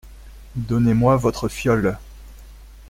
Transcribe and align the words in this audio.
Donnez-moi 0.55 1.15
votre 1.15 1.47
fiole! 1.47 1.95